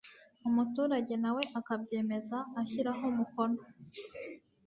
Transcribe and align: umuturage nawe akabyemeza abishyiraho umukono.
umuturage 0.47 1.13
nawe 1.23 1.41
akabyemeza 1.59 2.37
abishyiraho 2.47 3.03
umukono. 3.11 3.61